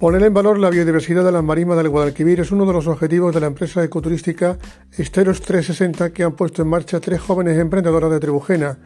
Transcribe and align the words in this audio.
Poner 0.00 0.22
en 0.22 0.32
valor 0.32 0.58
la 0.58 0.70
biodiversidad 0.70 1.22
de 1.26 1.30
las 1.30 1.44
marismas 1.44 1.76
del 1.76 1.90
Guadalquivir 1.90 2.40
es 2.40 2.50
uno 2.52 2.64
de 2.64 2.72
los 2.72 2.86
objetivos 2.86 3.34
de 3.34 3.40
la 3.40 3.48
empresa 3.48 3.84
ecoturística 3.84 4.56
Esteros 4.96 5.42
360 5.42 6.10
que 6.14 6.24
han 6.24 6.32
puesto 6.32 6.62
en 6.62 6.68
marcha 6.68 7.00
tres 7.00 7.20
jóvenes 7.20 7.58
emprendedoras 7.58 8.10
de 8.10 8.18
Trebujena, 8.18 8.78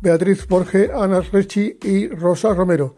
Beatriz 0.00 0.44
Borge, 0.48 0.90
Ana 0.92 1.20
Rechi 1.20 1.78
y 1.84 2.08
Rosa 2.08 2.52
Romero. 2.52 2.96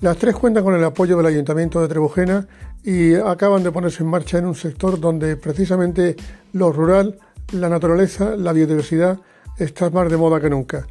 Las 0.00 0.16
tres 0.16 0.34
cuentan 0.34 0.64
con 0.64 0.74
el 0.74 0.82
apoyo 0.82 1.14
del 1.18 1.26
Ayuntamiento 1.26 1.82
de 1.82 1.88
Trebujena 1.88 2.48
y 2.82 3.12
acaban 3.12 3.62
de 3.62 3.70
ponerse 3.70 4.02
en 4.02 4.08
marcha 4.08 4.38
en 4.38 4.46
un 4.46 4.54
sector 4.54 4.98
donde 4.98 5.36
precisamente 5.36 6.16
lo 6.54 6.72
rural, 6.72 7.18
la 7.52 7.68
naturaleza, 7.68 8.34
la 8.34 8.54
biodiversidad 8.54 9.18
está 9.58 9.90
más 9.90 10.10
de 10.10 10.16
moda 10.16 10.40
que 10.40 10.48
nunca. 10.48 10.86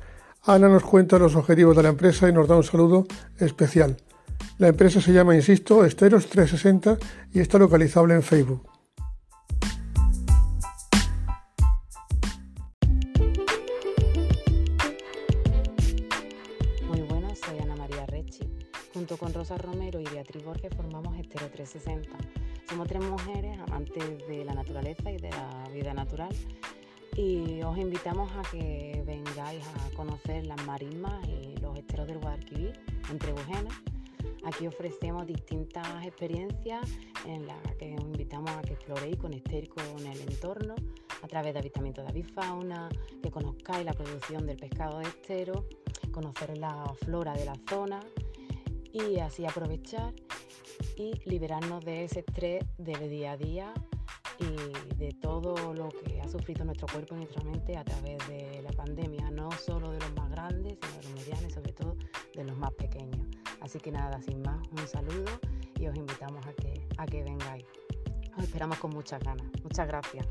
Ana 0.45 0.69
nos 0.69 0.83
cuenta 0.83 1.17
los 1.17 1.35
objetivos 1.35 1.75
de 1.75 1.81
la 1.81 1.89
empresa 1.89 2.29
y 2.29 2.33
nos 2.33 2.47
da 2.47 2.55
un 2.55 2.63
saludo 2.63 3.07
especial. 3.39 3.97
La 4.59 4.67
empresa 4.67 4.99
se 4.99 5.13
llama, 5.13 5.33
insisto, 5.35 5.85
Esteros 5.85 6.27
360 6.27 6.97
y 7.31 7.39
está 7.39 7.57
localizable 7.57 8.13
en 8.13 8.21
Facebook. 8.21 8.69
Muy 16.89 17.01
buenas, 17.03 17.39
soy 17.39 17.57
Ana 17.59 17.77
María 17.77 18.05
Rechi. 18.07 18.51
Junto 18.93 19.15
con 19.15 19.33
Rosa 19.33 19.57
Romero 19.57 20.01
y 20.01 20.03
Beatriz 20.03 20.43
Borges 20.43 20.75
formamos 20.75 21.17
Estero 21.17 21.47
360. 21.49 22.09
Somos 22.67 22.85
tres 22.89 23.01
mujeres 23.01 23.57
amantes 23.65 24.27
de 24.27 24.43
la 24.43 24.55
naturaleza 24.55 25.09
y 25.09 25.19
de 25.19 25.29
la 25.29 25.69
vida 25.73 25.93
natural 25.93 26.35
y 27.15 27.61
os 27.61 27.77
invitamos 27.77 28.29
a 28.35 28.41
que 28.51 29.01
vengáis 29.07 29.63
a 29.63 29.95
conocer 29.95 30.45
las 30.45 30.61
marismas 30.65 31.25
y 31.29 31.55
los 31.61 31.77
esteros 31.77 32.07
del 32.07 32.17
Guadalquivir 32.17 32.77
en 33.09 33.19
Trebujena 33.19 33.69
Aquí 34.45 34.67
ofrecemos 34.67 35.25
distintas 35.27 36.05
experiencias 36.05 36.89
en 37.25 37.45
las 37.45 37.75
que 37.75 37.95
os 37.95 38.01
invitamos 38.01 38.51
a 38.51 38.61
que 38.61 38.73
exploréis, 38.73 39.17
conectéis 39.17 39.69
con 39.69 40.05
el 40.05 40.21
entorno 40.21 40.75
a 41.21 41.27
través 41.27 41.53
de 41.53 41.59
avistamiento 41.59 42.01
de 42.01 42.07
avifauna, 42.09 42.89
que 43.21 43.29
conozcáis 43.29 43.85
la 43.85 43.93
producción 43.93 44.47
del 44.47 44.57
pescado 44.57 44.99
de 44.99 45.05
estero, 45.05 45.65
conocer 46.11 46.57
la 46.57 46.93
flora 47.03 47.33
de 47.33 47.45
la 47.45 47.55
zona 47.69 47.99
y 48.91 49.19
así 49.19 49.45
aprovechar 49.45 50.13
y 50.95 51.13
liberarnos 51.25 51.83
de 51.83 52.05
ese 52.05 52.19
estrés 52.19 52.63
del 52.77 53.09
día 53.09 53.33
a 53.33 53.37
día 53.37 53.73
y 54.39 54.95
de 54.95 55.11
todo 55.21 55.73
lo 55.73 55.89
que 55.89 56.21
ha 56.21 56.27
sufrido 56.27 56.63
nuestro 56.63 56.87
cuerpo 56.87 57.15
y 57.15 57.19
nuestra 57.19 57.43
mente 57.43 57.77
a 57.77 57.83
través 57.83 58.17
de 58.27 58.61
la 58.61 58.71
pandemia, 58.71 59.29
no 59.31 59.51
solo 59.51 59.91
de 59.91 59.99
los 59.99 60.13
más 60.15 60.29
grandes, 60.31 60.77
sino 60.81 60.97
de 60.97 61.03
los 61.03 61.13
medianos 61.13 61.51
y 61.51 61.53
sobre 61.53 61.73
todo 61.73 61.97
de 62.33 62.43
los 62.43 62.57
más 62.57 62.71
pequeños. 62.71 62.88
Así 63.69 63.77
que 63.77 63.91
nada, 63.91 64.19
sin 64.23 64.41
más, 64.41 64.67
un 64.71 64.87
saludo 64.87 65.29
y 65.79 65.85
os 65.85 65.95
invitamos 65.95 66.43
a 66.47 66.53
que, 66.53 66.73
a 66.97 67.05
que 67.05 67.21
vengáis. 67.23 67.67
Os 68.35 68.45
esperamos 68.45 68.79
con 68.79 68.89
muchas 68.89 69.21
ganas. 69.23 69.45
Muchas 69.61 69.87
gracias. 69.87 70.25